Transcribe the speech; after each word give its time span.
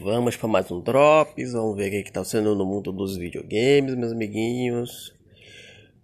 Vamos 0.00 0.36
para 0.36 0.48
mais 0.48 0.70
um 0.70 0.80
Drops. 0.80 1.52
Vamos 1.52 1.76
ver 1.76 1.88
o 1.88 1.90
que 1.90 2.08
está 2.08 2.24
sendo 2.24 2.54
no 2.54 2.64
mundo 2.64 2.92
dos 2.92 3.16
videogames, 3.16 3.94
meus 3.94 4.12
amiguinhos. 4.12 5.14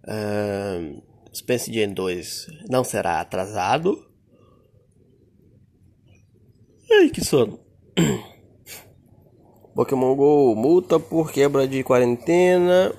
Uh, 0.03 1.01
Space 1.33 1.73
Jam 1.73 1.93
2 1.93 2.47
não 2.69 2.83
será 2.83 3.21
atrasado. 3.21 4.05
Ai, 6.91 7.09
que 7.09 7.23
sono. 7.23 7.59
Pokémon 9.73 10.15
GO 10.15 10.55
multa 10.55 10.99
por 10.99 11.31
quebra 11.31 11.67
de 11.67 11.83
quarentena. 11.83 12.93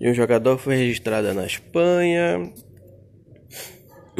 E 0.00 0.10
um 0.10 0.14
jogador 0.14 0.58
foi 0.58 0.76
registrado 0.76 1.32
na 1.34 1.46
Espanha. 1.46 2.52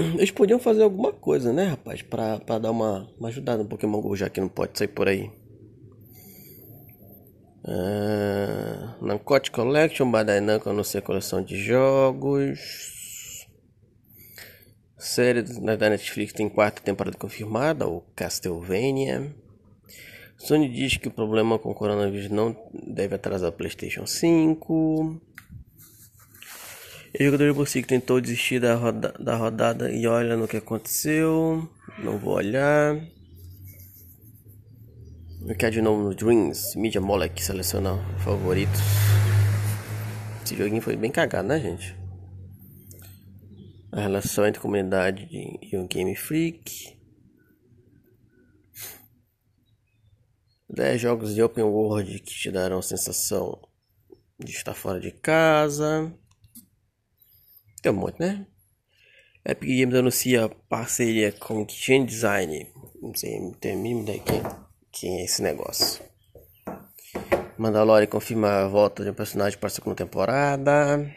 Eles 0.17 0.31
podiam 0.31 0.59
fazer 0.59 0.83
alguma 0.83 1.13
coisa, 1.13 1.53
né, 1.53 1.65
rapaz? 1.65 2.03
Pra, 2.03 2.39
pra 2.39 2.59
dar 2.59 2.71
uma, 2.71 3.09
uma 3.19 3.29
ajudada 3.29 3.63
no 3.63 3.69
Pokémon 3.69 4.01
GO, 4.01 4.17
já 4.17 4.29
que 4.29 4.41
não 4.41 4.49
pode 4.49 4.79
sair 4.79 4.89
por 4.89 5.09
aí. 5.09 5.31
Uh, 7.63 9.05
Nancote 9.05 9.51
Collection, 9.51 10.11
Bandai 10.11 10.41
Namco 10.41 10.71
anuncia 10.71 11.03
coleção 11.03 11.43
de 11.43 11.63
jogos. 11.63 12.59
Série 14.97 15.43
da 15.43 15.91
Netflix 15.91 16.33
tem 16.33 16.49
quarta 16.49 16.83
temporada 16.83 17.17
confirmada, 17.17 17.87
o 17.87 18.03
Castlevania. 18.15 19.35
Sony 20.37 20.69
diz 20.69 20.97
que 20.97 21.09
o 21.09 21.11
problema 21.11 21.59
com 21.59 21.71
o 21.71 21.75
coronavírus 21.75 22.31
não 22.31 22.57
deve 22.73 23.15
atrasar 23.15 23.51
o 23.51 23.53
PlayStation 23.53 24.07
5. 24.07 25.21
O 27.13 27.25
jogador 27.25 27.53
do 27.53 27.65
que 27.65 27.83
tentou 27.83 28.21
desistir 28.21 28.61
da, 28.61 28.75
roda, 28.77 29.13
da 29.19 29.35
rodada 29.35 29.91
e 29.91 30.07
olha 30.07 30.37
no 30.37 30.47
que 30.47 30.57
aconteceu. 30.57 31.69
Não 31.99 32.17
vou 32.19 32.35
olhar. 32.35 32.97
Eu 35.45 35.57
quero 35.57 35.73
de 35.73 35.83
novo 35.83 36.05
no 36.05 36.15
Dreams. 36.15 36.77
Media 36.77 37.01
Molek 37.01 37.43
seleciona 37.43 37.97
favoritos. 38.19 38.81
Esse 40.45 40.57
joguinho 40.57 40.81
foi 40.81 40.97
bem 40.97 41.11
cagado, 41.11 41.49
né, 41.49 41.59
gente? 41.59 41.97
A 43.91 44.03
relação 44.03 44.47
entre 44.47 44.61
comunidade 44.61 45.29
e 45.31 45.77
o 45.77 45.89
Game 45.89 46.15
Freak. 46.15 46.97
10 50.69 51.01
jogos 51.01 51.35
de 51.35 51.43
Open 51.43 51.65
World 51.65 52.21
que 52.21 52.35
te 52.35 52.53
darão 52.53 52.79
a 52.79 52.83
sensação 52.83 53.61
de 54.39 54.53
estar 54.53 54.75
fora 54.75 55.01
de 55.01 55.11
casa. 55.11 56.17
Tem 57.83 57.91
um 57.91 57.97
monte, 57.97 58.21
né? 58.21 58.47
Epic 59.45 59.81
Games 59.81 59.95
anuncia 59.95 60.49
parceria 60.69 61.33
com 61.33 61.65
Kitchen 61.65 62.05
Design. 62.05 62.71
Não 63.01 63.15
sei, 63.15 63.37
a 63.39 63.77
mínima 63.77 64.03
ideia 64.03 64.21
quem, 64.21 64.43
quem 64.93 65.21
é 65.21 65.25
esse 65.25 65.41
negócio. 65.41 66.05
Mandalorian 67.57 68.07
confirma 68.07 68.65
a 68.65 68.69
volta 68.69 69.03
de 69.03 69.11
um 69.11 69.15
personagem 69.15 69.59
para 69.59 69.69
a 69.69 69.71
segunda 69.71 69.97
temporada. 69.97 71.11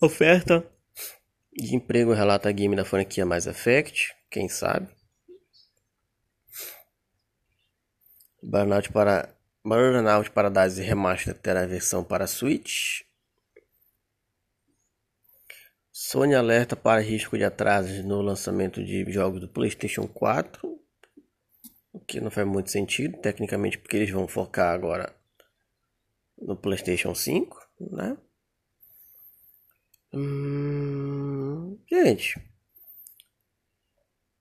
Oferta 0.00 0.66
de 1.52 1.74
emprego 1.74 2.12
relata 2.12 2.48
a 2.48 2.52
game 2.52 2.76
da 2.76 2.84
franquia 2.84 3.26
Mass 3.26 3.46
Effect. 3.46 4.14
Quem 4.30 4.48
sabe? 4.48 4.88
Burnout 8.42 8.92
para 8.92 9.35
Burnout 9.66 10.30
Paradise 10.30 10.80
Remaster 10.80 11.34
terá 11.34 11.66
versão 11.66 12.04
para 12.04 12.28
Switch. 12.28 13.00
Sony 15.90 16.36
alerta 16.36 16.76
para 16.76 17.00
risco 17.00 17.36
de 17.36 17.42
atrasos 17.42 18.04
no 18.04 18.22
lançamento 18.22 18.84
de 18.84 19.04
jogos 19.10 19.40
do 19.40 19.48
PlayStation 19.48 20.06
4. 20.06 20.80
O 21.92 21.98
que 21.98 22.20
não 22.20 22.30
faz 22.30 22.46
muito 22.46 22.70
sentido, 22.70 23.18
tecnicamente, 23.18 23.76
porque 23.76 23.96
eles 23.96 24.10
vão 24.10 24.28
focar 24.28 24.72
agora 24.72 25.12
no 26.38 26.56
PlayStation 26.56 27.12
5, 27.12 27.58
né? 27.90 28.16
Hum, 30.12 31.76
gente, 31.90 32.40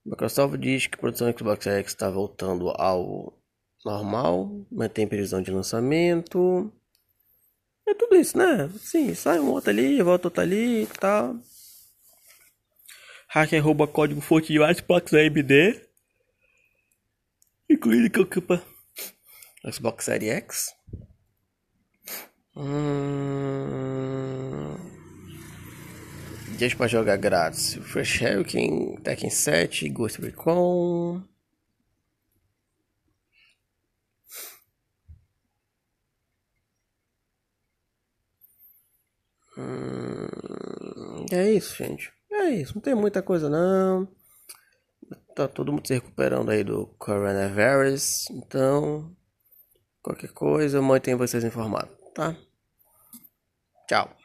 Microsoft 0.05 0.59
diz 0.59 0.85
que 0.85 0.93
a 0.93 0.99
produção 0.99 1.35
Xbox 1.35 1.65
X 1.65 1.87
está 1.87 2.11
voltando 2.11 2.69
ao 2.69 3.35
normal, 3.85 4.65
mantém 4.71 5.07
previsão 5.07 5.41
de 5.41 5.51
lançamento. 5.51 6.73
É 7.87 7.93
tudo 7.93 8.15
isso, 8.15 8.35
né? 8.37 8.69
Sim, 8.79 9.13
sai 9.13 9.39
um 9.39 9.51
outro 9.51 9.69
ali, 9.69 10.01
volta 10.01 10.27
outro 10.27 10.41
ali 10.41 10.83
e 10.83 10.87
tal. 10.87 11.35
Hacker 13.29 13.63
rouba 13.63 13.87
código 13.87 14.21
fonte 14.21 14.51
de 14.51 14.59
vários 14.59 14.79
Xbox 14.79 15.13
AMD. 15.13 15.81
Incluindo 17.69 18.09
que 18.09 18.19
ocupa 18.19 18.63
Xbox 19.71 20.05
Series 20.05 20.31
X. 20.31 20.73
Hum... 22.55 23.95
Dias 26.57 26.73
para 26.73 26.87
jogar 26.87 27.17
grátis. 27.17 27.75
Fresh 27.75 28.21
Hurricane, 28.21 28.97
Tekken 29.03 29.29
7, 29.29 29.89
Ghost 29.89 30.21
Recon. 30.21 31.21
Hum, 39.57 41.25
é 41.31 41.51
isso, 41.51 41.75
gente. 41.75 42.11
É 42.31 42.49
isso. 42.49 42.75
Não 42.75 42.81
tem 42.81 42.95
muita 42.95 43.21
coisa 43.21 43.49
não. 43.49 44.07
Tá 45.35 45.47
todo 45.47 45.71
mundo 45.71 45.87
se 45.87 45.93
recuperando 45.93 46.49
aí 46.49 46.63
do 46.63 46.87
coronavirus. 46.97 48.29
Então, 48.31 49.15
qualquer 50.01 50.31
coisa, 50.31 50.77
eu 50.77 50.83
mantenho 50.83 51.17
vocês 51.17 51.43
informados, 51.43 51.95
tá? 52.13 52.35
Tchau. 53.87 54.24